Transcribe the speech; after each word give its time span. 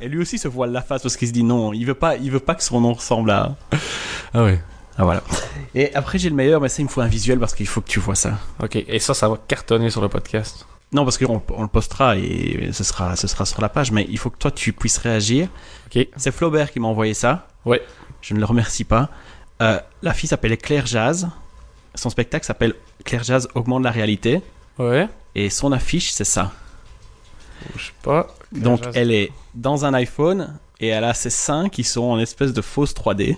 Et 0.00 0.08
lui 0.08 0.20
aussi 0.20 0.38
se 0.38 0.48
voile 0.48 0.72
la 0.72 0.82
face 0.82 1.02
parce 1.02 1.16
qu'il 1.16 1.28
se 1.28 1.32
dit 1.32 1.42
non, 1.42 1.72
il 1.72 1.84
veut 1.84 1.94
pas, 1.94 2.16
il 2.16 2.30
veut 2.30 2.40
pas 2.40 2.54
que 2.54 2.62
son 2.62 2.80
nom 2.80 2.92
ressemble 2.94 3.30
à. 3.30 3.56
Ah 4.34 4.44
ouais. 4.44 4.60
Ah 4.98 5.04
voilà. 5.04 5.22
Et 5.74 5.94
après 5.94 6.18
j'ai 6.18 6.28
le 6.28 6.36
meilleur, 6.36 6.60
mais 6.60 6.68
ça 6.68 6.82
il 6.82 6.84
me 6.84 6.90
faut 6.90 7.00
un 7.00 7.08
visuel 7.08 7.38
parce 7.38 7.54
qu'il 7.54 7.66
faut 7.66 7.80
que 7.80 7.88
tu 7.88 8.00
vois 8.00 8.14
ça. 8.14 8.38
Ok, 8.62 8.76
et 8.76 8.98
ça, 8.98 9.14
ça 9.14 9.28
va 9.28 9.38
cartonner 9.48 9.90
sur 9.90 10.02
le 10.02 10.08
podcast. 10.08 10.66
Non 10.92 11.04
parce 11.04 11.16
qu'on 11.16 11.42
on 11.48 11.62
le 11.62 11.68
postera 11.68 12.16
et 12.16 12.70
ce 12.72 12.84
sera, 12.84 13.16
ce 13.16 13.26
sera 13.26 13.46
sur 13.46 13.62
la 13.62 13.70
page, 13.70 13.90
mais 13.92 14.06
il 14.10 14.18
faut 14.18 14.28
que 14.30 14.36
toi 14.38 14.50
tu 14.50 14.72
puisses 14.72 14.98
réagir. 14.98 15.48
Ok. 15.86 16.06
C'est 16.16 16.32
Flaubert 16.32 16.70
qui 16.70 16.80
m'a 16.80 16.88
envoyé 16.88 17.14
ça. 17.14 17.48
Ouais. 17.64 17.82
Je 18.20 18.34
ne 18.34 18.38
le 18.38 18.44
remercie 18.44 18.84
pas. 18.84 19.08
Euh, 19.62 19.80
la 20.02 20.12
fille 20.12 20.28
s'appelait 20.28 20.56
Claire 20.56 20.86
Jazz. 20.86 21.28
Son 21.94 22.10
spectacle 22.10 22.44
s'appelle 22.44 22.74
Claire 23.04 23.24
Jazz 23.24 23.48
augmente 23.54 23.82
la 23.82 23.90
réalité. 23.90 24.42
Ouais. 24.78 25.08
Et 25.34 25.48
son 25.50 25.72
affiche, 25.72 26.12
c'est 26.12 26.24
ça. 26.24 26.52
Je 27.76 27.86
sais 27.86 27.92
pas. 28.02 28.28
Donc 28.52 28.80
elle 28.94 29.10
est 29.10 29.30
dans 29.54 29.84
un 29.84 29.94
iPhone 29.94 30.58
et 30.80 30.88
elle 30.88 31.04
a 31.04 31.14
ses 31.14 31.30
seins 31.30 31.68
qui 31.68 31.84
sont 31.84 32.02
en 32.04 32.18
espèce 32.18 32.52
de 32.52 32.60
fausse 32.62 32.94
3D 32.94 33.36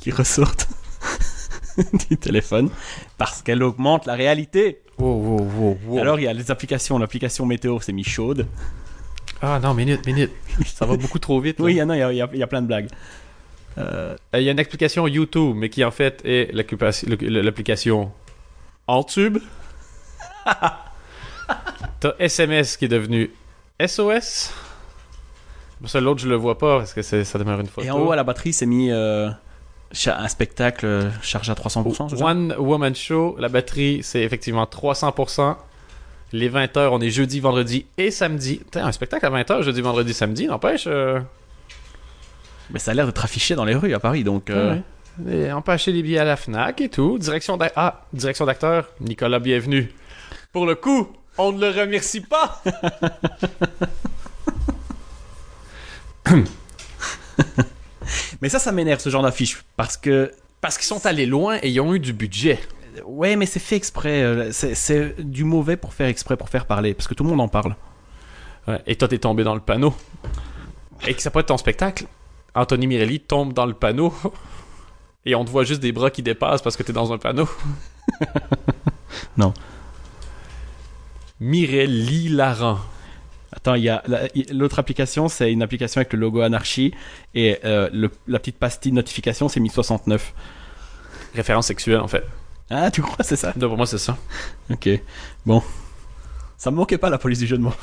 qui 0.00 0.10
ressortent 0.10 0.68
du 2.08 2.16
téléphone 2.16 2.70
parce 3.18 3.42
qu'elle 3.42 3.62
augmente 3.62 4.06
la 4.06 4.14
réalité. 4.14 4.80
Wow, 4.98 5.14
wow, 5.14 5.38
wow, 5.56 5.78
wow. 5.86 5.98
Alors 6.00 6.18
il 6.20 6.24
y 6.24 6.28
a 6.28 6.32
les 6.32 6.50
applications, 6.50 6.98
l'application 6.98 7.46
météo 7.46 7.78
c'est 7.80 7.92
mis 7.92 8.04
chaude. 8.04 8.46
Ah 9.42 9.58
non, 9.62 9.72
minute, 9.72 10.04
minute. 10.06 10.32
Ça 10.66 10.84
va 10.84 10.96
beaucoup 10.96 11.18
trop 11.18 11.40
vite. 11.40 11.58
là. 11.60 11.64
Oui, 11.64 11.72
il 11.74 11.76
y 11.78 11.82
en 11.82 11.88
a, 11.90 11.96
il 11.96 12.00
y 12.00 12.02
a- 12.02 12.12
il 12.12 12.16
y 12.18 12.22
a, 12.22 12.28
il 12.34 12.38
y 12.38 12.42
a 12.42 12.46
plein 12.46 12.62
de 12.62 12.66
blagues. 12.66 12.88
Euh, 13.78 14.16
Euh, 14.34 14.38
Il 14.40 14.42
y 14.44 14.48
a 14.48 14.52
une 14.52 14.60
application 14.60 15.06
YouTube, 15.06 15.54
mais 15.56 15.68
qui 15.70 15.84
en 15.84 15.90
fait 15.92 16.20
est 16.24 16.52
l'application 16.52 18.12
Antube. 18.86 19.38
T'as 22.00 22.12
SMS 22.18 22.76
qui 22.76 22.86
est 22.86 22.88
devenu 22.88 23.30
SOS. 23.84 24.52
Ça, 25.86 26.00
l'autre, 26.00 26.20
je 26.20 26.28
le 26.28 26.34
vois 26.34 26.58
pas 26.58 26.78
parce 26.78 26.92
que 26.92 27.02
ça 27.02 27.38
demeure 27.38 27.60
une 27.60 27.66
photo. 27.66 27.86
et 27.86 27.90
en 27.90 27.98
haut 27.98 28.12
à 28.12 28.16
la 28.16 28.22
batterie 28.24 28.52
c'est 28.52 28.66
mis 28.66 28.90
euh, 28.90 29.30
un 30.06 30.28
spectacle 30.28 30.84
euh, 30.86 31.10
chargé 31.22 31.50
à 31.52 31.54
300%. 31.54 32.10
c'est 32.10 32.16
ça? 32.16 32.24
One 32.24 32.54
Woman 32.58 32.94
Show, 32.94 33.36
la 33.38 33.48
batterie, 33.48 34.00
c'est 34.02 34.20
effectivement 34.22 34.64
300%. 34.64 35.56
Les 36.32 36.48
20h, 36.50 36.88
on 36.92 37.00
est 37.00 37.10
jeudi, 37.10 37.40
vendredi 37.40 37.86
et 37.98 38.10
samedi. 38.10 38.60
Un 38.74 38.92
spectacle 38.92 39.26
à 39.26 39.30
20h, 39.30 39.62
jeudi, 39.62 39.80
vendredi, 39.80 40.14
samedi, 40.14 40.46
n'empêche. 40.46 40.84
euh, 40.86 41.18
Mais 42.70 42.78
ça 42.78 42.90
a 42.92 42.94
l'air 42.94 43.06
d'être 43.06 43.24
affiché 43.24 43.54
dans 43.54 43.64
les 43.64 43.74
rues 43.74 43.94
à 43.94 44.00
Paris 44.00 44.22
donc. 44.22 44.48
euh, 44.50 44.74
Ouais. 44.74 44.82
Et 45.48 45.52
on 45.52 45.60
peut 45.60 45.72
acheter 45.72 45.92
des 45.92 46.02
billets 46.02 46.18
à 46.20 46.24
la 46.24 46.36
FNAC 46.36 46.80
et 46.82 46.88
tout. 46.88 47.18
Direction 47.18 47.58
ah, 47.74 48.02
direction 48.12 48.46
d'acteur, 48.46 48.86
Nicolas, 49.00 49.38
bienvenue. 49.38 49.92
Pour 50.52 50.66
le 50.66 50.74
coup, 50.76 51.08
on 51.38 51.52
ne 51.52 51.60
le 51.60 51.70
remercie 51.80 52.20
pas. 52.20 52.62
Mais 58.40 58.48
ça, 58.48 58.58
ça 58.58 58.72
m'énerve 58.72 59.00
ce 59.00 59.10
genre 59.10 59.22
d'affiche 59.22 59.62
parce 59.76 59.96
que 59.96 60.32
Parce 60.60 60.76
qu'ils 60.78 60.86
sont 60.86 61.04
allés 61.06 61.26
loin 61.26 61.58
et 61.62 61.68
ils 61.68 61.80
ont 61.80 61.94
eu 61.94 62.00
du 62.00 62.12
budget. 62.12 62.58
Ouais, 63.04 63.36
mais 63.36 63.46
c'est 63.46 63.60
fait 63.60 63.76
exprès. 63.76 64.22
euh, 64.22 64.50
C'est 64.52 64.74
c'est 64.74 65.14
du 65.22 65.44
mauvais 65.44 65.76
pour 65.76 65.94
faire 65.94 66.08
exprès, 66.08 66.36
pour 66.36 66.48
faire 66.48 66.66
parler. 66.66 66.92
Parce 66.94 67.06
que 67.08 67.14
tout 67.14 67.22
le 67.24 67.30
monde 67.30 67.40
en 67.40 67.48
parle. 67.48 67.76
Ouais, 68.66 68.80
Et 68.86 68.96
toi, 68.96 69.08
t'es 69.08 69.18
tombé 69.18 69.44
dans 69.44 69.54
le 69.54 69.60
panneau. 69.60 69.94
Et 71.06 71.14
que 71.14 71.22
ça 71.22 71.30
peut 71.30 71.38
être 71.40 71.46
ton 71.46 71.56
spectacle. 71.56 72.06
Anthony 72.54 72.86
Mirelli 72.88 73.20
tombe 73.20 73.52
dans 73.52 73.66
le 73.66 73.74
panneau. 73.74 74.12
Et 75.24 75.34
on 75.34 75.44
te 75.44 75.50
voit 75.50 75.64
juste 75.64 75.80
des 75.80 75.92
bras 75.92 76.10
qui 76.10 76.22
dépassent 76.22 76.62
parce 76.62 76.76
que 76.76 76.82
t'es 76.82 76.92
dans 76.92 77.12
un 77.12 77.18
panneau. 77.18 77.48
Non. 79.36 79.52
Mirelli 81.40 82.28
Laran. 82.28 82.78
Attends, 83.52 83.74
il 83.74 83.82
y 83.84 83.88
a 83.88 84.02
la- 84.06 84.28
l'autre 84.52 84.78
application, 84.78 85.28
c'est 85.28 85.52
une 85.52 85.62
application 85.62 85.98
avec 86.00 86.12
le 86.12 86.18
logo 86.20 86.40
Anarchy. 86.40 86.94
Et 87.34 87.58
euh, 87.64 87.88
le- 87.92 88.10
la 88.28 88.38
petite 88.38 88.58
pastille 88.58 88.92
notification, 88.92 89.48
c'est 89.48 89.60
1069. 89.60 90.32
Référence 91.34 91.66
sexuelle, 91.66 92.00
en 92.00 92.08
fait. 92.08 92.24
Ah, 92.70 92.90
tu 92.90 93.02
crois, 93.02 93.24
c'est 93.24 93.36
ça? 93.36 93.52
Donc, 93.56 93.70
pour 93.70 93.76
moi, 93.76 93.86
c'est 93.86 93.98
ça. 93.98 94.16
Ok. 94.70 94.88
Bon. 95.44 95.62
Ça 96.56 96.70
me 96.70 96.76
manquait 96.76 96.98
pas 96.98 97.10
la 97.10 97.18
police 97.18 97.38
du 97.40 97.46
jeu 97.46 97.56
de 97.56 97.62
mots. 97.62 97.74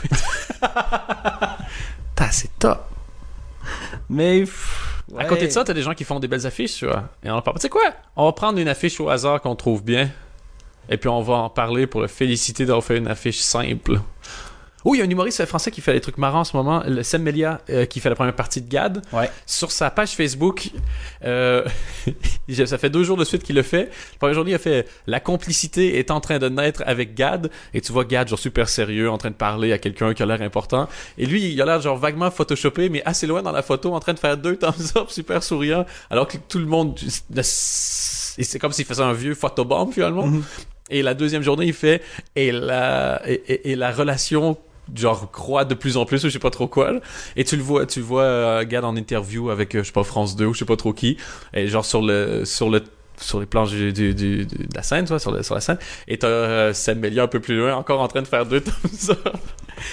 C'est 2.32 2.50
top. 2.60 2.86
Mais. 4.10 4.42
pff, 4.42 5.04
À 5.18 5.26
côté 5.26 5.48
de 5.48 5.52
ça, 5.52 5.64
t'as 5.64 5.74
des 5.74 5.82
gens 5.82 5.94
qui 5.94 6.04
font 6.04 6.20
des 6.20 6.28
belles 6.28 6.46
affiches, 6.46 6.76
tu 6.76 6.86
vois. 6.86 7.10
Et 7.24 7.30
on 7.32 7.36
en 7.36 7.42
parle. 7.42 7.58
Tu 7.58 7.64
sais 7.64 7.70
quoi? 7.70 7.84
On 8.16 8.26
va 8.26 8.32
prendre 8.34 8.60
une 8.60 8.68
affiche 8.68 9.00
au 9.00 9.10
hasard 9.10 9.42
qu'on 9.42 9.56
trouve 9.56 9.84
bien. 9.84 10.10
Et 10.90 10.98
puis 10.98 11.10
on 11.10 11.22
va 11.22 11.36
en 11.36 11.50
parler 11.50 11.88
pour 11.88 12.02
le 12.02 12.08
féliciter 12.08 12.66
d'avoir 12.66 12.84
fait 12.84 12.98
une 12.98 13.08
affiche 13.08 13.40
simple. 13.40 14.00
Oh, 14.90 14.96
il 14.96 15.00
y 15.00 15.02
a 15.02 15.06
un 15.06 15.10
humoriste 15.10 15.44
français 15.46 15.70
qui 15.70 15.82
fait 15.82 15.92
des 15.92 16.00
trucs 16.00 16.18
marrants 16.18 16.40
en 16.40 16.44
ce 16.46 16.56
moment, 16.56 16.82
le 16.88 17.04
Sam 17.04 17.22
Melia, 17.22 17.60
euh, 17.70 17.86
qui 17.86 18.00
fait 18.00 18.08
la 18.08 18.16
première 18.16 18.36
partie 18.36 18.62
de 18.62 18.70
GAD. 18.70 19.02
Ouais. 19.12 19.30
Sur 19.46 19.70
sa 19.72 19.90
page 19.90 20.12
Facebook, 20.12 20.70
euh, 21.26 21.66
ça 22.66 22.78
fait 22.78 22.90
deux 22.90 23.04
jours 23.04 23.18
de 23.18 23.26
suite 23.26 23.44
qu'il 23.44 23.58
le 23.58 23.64
fait. 23.64 23.86
La 24.14 24.18
première 24.20 24.36
journée, 24.36 24.52
il 24.52 24.56
a 24.56 24.60
fait 24.60 24.88
La 25.06 25.20
complicité 25.20 26.00
est 26.00 26.10
en 26.10 26.22
train 26.22 26.40
de 26.40 26.48
naître 26.48 26.84
avec 26.86 27.16
Gad. 27.16 27.50
Et 27.74 27.82
tu 27.82 27.92
vois 27.92 28.06
Gad, 28.06 28.30
genre 28.30 28.40
super 28.40 28.70
sérieux, 28.70 29.10
en 29.10 29.18
train 29.18 29.32
de 29.32 29.36
parler 29.36 29.74
à 29.74 29.78
quelqu'un 29.78 30.14
qui 30.14 30.24
a 30.24 30.26
l'air 30.26 30.42
important. 30.42 30.88
Et 31.18 31.26
lui, 31.26 31.52
il 31.52 31.62
a 31.62 31.66
l'air 31.66 31.82
genre 31.82 31.98
vaguement 31.98 32.32
photoshopé, 32.32 32.88
mais 32.88 33.04
assez 33.04 33.28
loin 33.28 33.42
dans 33.42 33.52
la 33.52 33.64
photo, 33.64 33.94
en 33.94 34.00
train 34.00 34.14
de 34.14 34.20
faire 34.20 34.38
deux 34.38 34.56
thumbs 34.56 34.96
up, 34.96 35.10
super 35.10 35.44
souriant. 35.44 35.86
Alors 36.10 36.30
que 36.30 36.38
tout 36.38 36.60
le 36.60 36.66
monde. 36.66 36.98
et 37.36 37.44
C'est 37.44 38.58
comme 38.58 38.72
s'il 38.72 38.86
faisait 38.86 39.04
un 39.04 39.12
vieux 39.12 39.36
photobomb 39.36 39.92
finalement. 39.92 40.28
Mhm. 40.28 40.44
Et 40.90 41.02
la 41.02 41.14
deuxième 41.14 41.42
journée, 41.44 41.66
il 41.68 41.74
fait 41.74 42.02
et 42.36 42.52
la 42.52 43.22
et, 43.28 43.72
et- 43.72 43.76
la 43.76 43.92
relation 43.92 44.58
genre 44.96 45.30
croît 45.32 45.66
de 45.66 45.74
plus 45.74 45.98
en 45.98 46.06
plus 46.06 46.24
ou 46.24 46.28
je 46.30 46.34
sais 46.34 46.40
pas 46.40 46.50
trop 46.50 46.68
quoi. 46.68 46.94
Et 47.36 47.44
tu 47.44 47.58
le 47.58 47.62
vois 47.64 47.86
tu 47.86 48.00
vois 48.00 48.22
euh, 48.24 48.64
Gad 48.66 48.86
en 48.86 48.96
interview 48.96 49.50
avec 49.50 49.76
euh, 49.76 49.80
je 49.84 49.88
sais 49.88 49.92
pas 49.92 50.04
France 50.06 50.36
2 50.38 50.46
ou 50.46 50.54
je 50.54 50.60
sais 50.60 50.66
pas 50.66 50.78
trop 50.78 50.94
qui. 50.94 51.18
Et 51.54 51.68
genre 51.68 51.86
sur 51.86 52.02
le 52.02 52.46
sur 52.46 52.70
le 52.70 52.84
sur 53.20 53.40
les 53.40 53.46
planches 53.46 53.72
du, 53.72 53.92
du- 53.94 54.14
du- 54.14 54.46
de 54.46 54.68
la 54.76 54.84
scène 54.84 55.06
tu 55.06 55.10
vois 55.10 55.20
sur, 55.20 55.32
le- 55.32 55.44
sur 55.44 55.56
la 55.56 55.62
scène 55.62 55.78
et 56.08 56.18
t'as 56.18 56.28
euh, 56.28 56.74
Sam 56.74 57.00
Melia 57.00 57.24
un 57.24 57.28
peu 57.28 57.40
plus 57.40 57.58
loin 57.58 57.74
encore 57.76 58.02
en 58.02 58.08
train 58.08 58.22
de 58.22 58.28
faire 58.28 58.46
deux 58.46 58.62
thumbs 58.62 59.10
up 59.12 59.38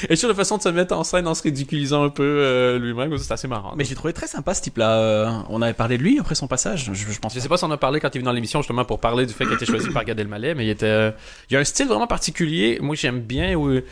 et 0.09 0.17
sur 0.17 0.29
la 0.29 0.35
façon 0.35 0.57
de 0.57 0.63
se 0.63 0.69
mettre 0.71 0.95
en 0.97 1.05
scène 1.05 1.27
en 1.27 1.35
se 1.35 1.43
ridiculisant 1.43 2.05
un 2.05 2.09
peu 2.09 2.23
euh, 2.23 2.79
lui-même 2.79 3.17
c'est 3.19 3.33
assez 3.33 3.49
marrant 3.49 3.75
Mais 3.77 3.85
j'ai 3.85 3.95
trouvé 3.95 4.13
très 4.15 4.27
sympa 4.27 4.55
ce 4.55 4.63
type-là. 4.63 4.93
Euh, 4.99 5.31
on 5.51 5.61
avait 5.63 5.75
parlé 5.75 5.99
de 5.99 6.03
lui 6.03 6.19
après 6.19 6.35
son 6.35 6.47
passage. 6.47 6.91
Je, 6.93 7.13
je 7.13 7.19
pense. 7.19 7.35
Je 7.35 7.41
sais 7.41 7.49
pas 7.49 7.57
si 7.59 7.65
on 7.65 7.69
en 7.69 7.71
a 7.73 7.77
parlé 7.77 8.01
quand 8.01 8.09
il 8.09 8.17
est 8.17 8.21
venu 8.21 8.25
dans 8.27 8.33
l'émission 8.33 8.61
justement 8.63 8.85
pour 8.85 8.99
parler 8.99 9.27
du 9.27 9.33
fait 9.35 9.45
qu'il 9.45 9.55
été 9.55 9.67
choisi 9.67 9.91
par 9.91 10.05
Gad 10.05 10.19
Elmaleh, 10.19 10.55
mais 10.55 10.65
il 10.67 10.71
était, 10.71 10.87
euh, 10.87 11.11
il 11.51 11.55
y 11.55 11.57
a 11.57 11.61
un 11.61 11.65
style 11.65 11.87
vraiment 11.87 12.07
particulier. 12.07 12.79
Moi, 12.81 12.97
j'aime 12.97 13.21
bien 13.21 13.55
où 13.57 13.73
il, 13.73 13.83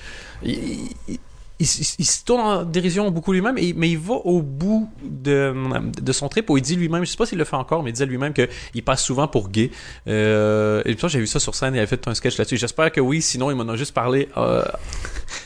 il, 1.08 1.18
il- 1.62 2.04
se 2.04 2.24
tourne 2.24 2.40
en 2.40 2.62
dérision 2.64 3.10
beaucoup 3.10 3.32
lui-même, 3.32 3.54
mais 3.54 3.90
il 3.90 3.98
va 3.98 4.14
au 4.14 4.42
bout 4.42 4.88
de, 5.02 5.54
son 6.12 6.28
trip 6.28 6.50
où 6.50 6.56
il 6.56 6.62
dit 6.62 6.76
lui-même, 6.76 7.04
je 7.04 7.10
sais 7.10 7.16
pas 7.16 7.26
s'il 7.26 7.38
le 7.38 7.44
fait 7.44 7.56
encore, 7.56 7.82
mais 7.82 7.90
il 7.90 7.94
disait 7.94 8.06
lui-même 8.06 8.32
qu'il 8.34 8.82
passe 8.82 9.02
souvent 9.04 9.28
pour 9.28 9.48
gay. 9.48 9.70
Euh, 10.08 10.82
et 10.84 10.94
puis 10.94 11.08
j'ai 11.08 11.18
vu 11.20 11.26
ça 11.26 11.40
sur 11.40 11.54
scène, 11.54 11.74
il 11.74 11.78
avait 11.78 11.86
fait 11.86 12.06
un 12.08 12.14
sketch 12.14 12.36
là-dessus. 12.38 12.56
J'espère 12.56 12.90
que 12.92 13.00
oui, 13.00 13.22
sinon 13.22 13.50
il 13.50 13.56
m'en 13.56 13.70
a 13.70 13.76
juste 13.76 13.94
parlé 13.94 14.28
euh, 14.36 14.62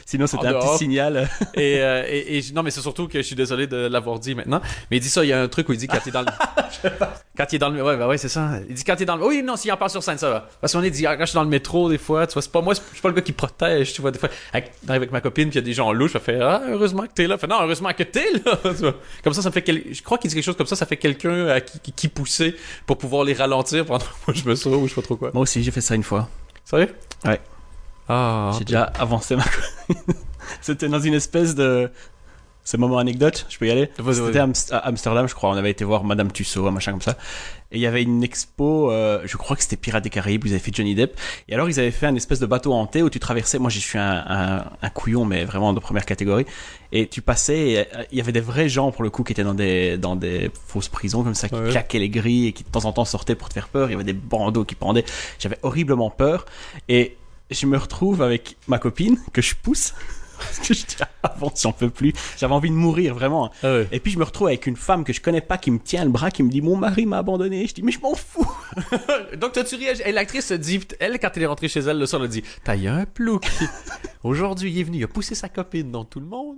Sinon, 0.09 0.29
c'était 0.29 0.47
un 0.47 0.51
dehors. 0.53 0.71
petit 0.75 0.85
signal. 0.85 1.29
et, 1.55 1.81
euh, 1.81 2.05
et, 2.09 2.41
non, 2.55 2.63
mais 2.63 2.71
c'est 2.71 2.81
surtout 2.81 3.09
que 3.09 3.19
je 3.19 3.27
suis 3.27 3.35
désolé 3.35 3.67
de 3.67 3.77
l'avoir 3.89 4.21
dit 4.21 4.37
maintenant. 4.37 4.61
Mais 4.91 4.99
il 4.99 5.01
dit 5.01 5.09
ça, 5.11 5.25
il 5.25 5.29
y 5.29 5.33
a 5.33 5.43
un 5.43 5.49
truc 5.49 5.69
où 5.69 5.73
il 5.73 5.79
dit 5.79 5.89
quand 5.89 5.99
il 6.07 6.11
est 6.11 6.13
dans 6.13 6.21
le. 6.23 6.29
quand 7.37 7.53
il 7.53 7.57
est 7.57 7.59
dans 7.59 7.69
le. 7.71 7.83
Ouais, 7.83 7.97
bah 7.97 8.07
ouais, 8.07 8.17
c'est 8.17 8.29
ça. 8.29 8.53
Il 8.69 8.75
dit 8.77 8.85
quand 8.85 8.95
il 8.95 9.03
est 9.03 9.07
dans 9.07 9.17
le. 9.17 9.27
Oui, 9.27 9.43
non, 9.43 9.57
s'il 9.57 9.73
en 9.73 9.77
parle 9.77 9.91
sur 9.91 10.05
scène, 10.05 10.17
ça 10.19 10.31
va. 10.31 10.49
Parce 10.61 10.73
qu'on 10.73 10.83
est 10.85 10.91
dit, 10.91 11.05
ah, 11.07 11.17
quand 11.17 11.25
je 11.25 11.31
suis 11.31 11.35
dans 11.37 11.43
le 11.43 11.49
métro, 11.49 11.91
des 11.91 11.99
fois, 11.99 12.25
tu 12.29 12.35
vois, 12.35 12.43
c'est 12.43 12.53
pas 12.53 12.61
moi, 12.63 12.75
je 12.75 12.81
suis 12.93 13.03
pas 13.03 13.09
le 13.09 13.15
gars 13.17 13.21
qui 13.23 13.33
protège, 13.33 13.93
tu 13.95 14.01
vois, 14.01 14.13
des 14.13 14.19
fois. 14.21 14.29
Avec, 14.53 14.71
avec 14.87 15.11
ma 15.11 15.21
copine, 15.21 15.51
puis 15.51 15.59
il 15.59 15.63
y 15.63 15.65
a 15.65 15.67
des 15.67 15.73
gens 15.75 15.93
louches, 15.93 16.13
je 16.13 16.19
fais, 16.19 16.39
ah, 16.41 16.63
heureusement 16.69 17.03
que 17.03 17.13
t'es 17.13 17.27
là. 17.27 17.37
Fait, 17.37 17.49
non, 17.49 17.57
heureusement 17.63 17.93
que 17.93 18.05
t'es 18.05 18.27
là. 18.45 18.57
tu 18.63 18.69
vois. 18.83 18.95
Comme 19.25 19.33
ça, 19.35 19.43
ça 19.43 19.49
me 19.49 19.53
fait. 19.55 19.63
quel- 19.63 19.83
Je 19.93 20.03
crois 20.03 20.19
qu'il 20.19 20.29
dit 20.29 20.37
quelque 20.37 20.45
chose 20.45 20.57
comme 20.57 20.67
ça, 20.69 20.77
ça 20.77 20.87
fait 20.87 20.99
quelqu'un 20.99 21.49
à 21.49 21.61
qui, 21.61 21.81
qui, 21.81 21.91
qui 21.93 22.09
pousser 22.09 22.55
pour 22.87 22.97
pouvoir 22.97 23.25
les 23.25 23.35
ralentir 23.35 23.85
pendant 23.85 24.05
que 24.05 24.11
moi 24.29 24.35
je 24.37 24.49
me 24.49 24.55
sauve 24.55 24.83
ou 24.83 24.87
je 24.87 24.91
sais 24.95 25.01
pas 25.01 25.03
trop 25.03 25.17
quoi. 25.17 25.31
Moi 25.35 25.43
aussi, 25.43 25.65
j'ai 25.65 25.73
fait 25.73 25.81
ça 25.81 25.97
une 25.97 26.05
fois. 26.05 26.29
Sérieux? 26.65 26.95
Ouais. 27.25 27.41
Ah. 28.09 28.53
J'ai 28.59 28.65
déjà 28.65 28.85
avancé 28.99 29.37
ma. 29.37 29.45
C'était 30.61 30.89
dans 30.89 31.01
une 31.01 31.15
espèce 31.15 31.55
de. 31.55 31.91
C'est 32.65 32.79
moment 32.79 32.99
anecdote, 32.99 33.47
je 33.49 33.59
peux 33.59 33.69
y 33.69 33.71
aller? 33.71 33.89
C'était 34.13 34.41
à 34.41 34.47
Amst- 34.49 34.73
à 34.73 34.79
Amsterdam, 34.79 35.29
je 35.29 35.35
crois. 35.37 35.51
On 35.51 35.57
avait 35.57 35.71
été 35.71 35.85
voir 35.85 36.03
Madame 36.03 36.33
Tussaud, 36.33 36.67
un 36.67 36.73
machin 36.73 36.91
comme 36.91 37.01
ça. 37.01 37.17
Et 37.71 37.77
il 37.77 37.81
y 37.81 37.87
avait 37.87 38.03
une 38.03 38.25
expo, 38.25 38.91
euh, 38.91 39.21
je 39.25 39.37
crois 39.37 39.55
que 39.55 39.63
c'était 39.63 39.77
Pirates 39.77 40.03
des 40.03 40.11
Caraïbes, 40.11 40.45
ils 40.47 40.51
avaient 40.51 40.59
fait 40.59 40.75
Johnny 40.75 40.97
Depp. 40.97 41.17
Et 41.49 41.55
alors, 41.55 41.69
ils 41.69 41.79
avaient 41.79 41.93
fait 41.93 42.07
un 42.07 42.17
espèce 42.17 42.41
de 42.41 42.47
bateau 42.47 42.73
hanté 42.73 43.05
où 43.05 43.11
tu 43.11 43.21
traversais. 43.21 43.61
Moi, 43.61 43.71
je 43.71 43.79
suis 43.79 44.01
un, 44.01 44.25
un, 44.27 44.65
un 44.83 44.91
couillon, 44.91 45.25
mais 45.25 45.45
vraiment 45.45 45.73
de 45.73 45.79
première 45.79 46.05
catégorie. 46.07 46.45
Et 46.91 47.07
tu 47.07 47.23
passais, 47.23 47.59
et, 47.69 47.79
euh, 47.79 48.03
il 48.11 48.19
y 48.19 48.21
avait 48.21 48.33
des 48.33 48.41
vrais 48.41 48.69
gens, 48.69 48.91
pour 48.91 49.05
le 49.05 49.11
coup, 49.11 49.23
qui 49.23 49.31
étaient 49.33 49.45
dans 49.45 49.55
des, 49.55 49.97
dans 49.97 50.17
des 50.17 50.51
fausses 50.67 50.89
prisons 50.89 51.23
comme 51.23 51.37
ça, 51.37 51.49
qui 51.49 51.55
Ouais. 51.55 51.71
claquaient 51.71 52.01
les 52.01 52.09
grilles 52.11 52.49
et 52.49 52.53
qui 52.53 52.65
de 52.65 52.69
temps 52.69 52.85
en 52.85 52.93
temps 52.93 53.05
sortaient 53.05 53.37
pour 53.37 53.49
te 53.49 53.55
faire 53.55 53.69
peur. 53.69 53.91
Il 53.91 53.93
y 53.93 53.95
avait 53.95 54.03
des 54.03 54.13
bandeaux 54.13 54.65
qui 54.65 54.75
pendaient. 54.75 55.05
J'avais 55.39 55.59
horriblement 55.63 56.11
peur. 56.11 56.47
Et 56.89 57.17
je 57.51 57.67
me 57.67 57.77
retrouve 57.77 58.23
avec 58.23 58.57
ma 58.69 58.79
copine, 58.79 59.19
que 59.33 59.43
je 59.43 59.55
pousse. 59.55 59.95
Parce 60.39 60.59
que 60.59 60.75
je 60.75 60.85
dis, 60.85 60.97
avant, 61.23 61.51
j'en 61.57 61.73
peux 61.73 61.89
plus. 61.89 62.13
J'avais 62.37 62.53
envie 62.53 62.69
de 62.69 62.75
mourir, 62.75 63.15
vraiment. 63.15 63.51
Ah 63.63 63.73
ouais. 63.73 63.89
Et 63.91 64.01
puis 64.01 64.13
je 64.13 64.19
me 64.19 64.25
retrouve 64.25 64.49
avec 64.49 64.67
une 64.67 64.77
femme 64.77 65.03
que 65.03 65.13
je 65.15 65.21
connais 65.21 65.41
pas 65.41 65.57
qui 65.57 65.71
me 65.71 65.79
tient 65.79 66.05
le 66.05 66.11
bras, 66.11 66.31
qui 66.31 66.43
me 66.43 66.51
dit 66.51 66.61
mon 66.61 66.77
mari 66.77 67.07
m'a 67.07 67.19
abandonné. 67.19 67.67
Je 67.67 67.75
dis 67.75 67.83
mais 67.83 67.93
je 67.93 68.01
m'en 68.01 68.15
fous. 68.15 68.51
Donc, 69.39 69.53
t'as-tu 69.53 69.77
réagi? 69.77 70.03
Et 70.05 70.13
l'actrice 70.13 70.47
se 70.47 70.55
dit, 70.55 70.81
elle, 71.01 71.19
quand 71.19 71.31
elle 71.37 71.45
est 71.45 71.47
rentrée 71.47 71.69
chez 71.69 71.81
elle, 71.81 71.99
le 71.99 72.07
soir, 72.07 72.21
elle 72.21 72.27
a 72.27 72.31
dit, 72.31 72.43
t'as 72.65 72.77
eu 72.77 72.87
un 72.87 73.07
plouc. 73.07 73.47
Aujourd'hui, 74.25 74.73
il 74.73 74.81
est 74.81 74.83
venu, 74.83 74.99
il 74.99 75.05
a 75.05 75.09
poussé 75.09 75.35
sa 75.35 75.49
copine 75.49 75.91
dans 75.91 76.05
tout 76.05 76.21
le 76.21 76.27
monde. 76.27 76.57